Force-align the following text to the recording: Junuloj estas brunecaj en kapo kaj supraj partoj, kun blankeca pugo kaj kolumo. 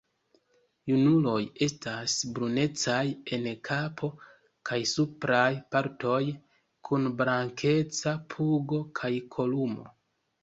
Junuloj 0.91 1.41
estas 1.65 2.13
brunecaj 2.37 3.03
en 3.37 3.43
kapo 3.69 4.07
kaj 4.69 4.79
supraj 4.93 5.49
partoj, 5.75 6.21
kun 6.89 7.05
blankeca 7.19 8.15
pugo 8.35 8.81
kaj 9.01 9.13
kolumo. 9.37 9.87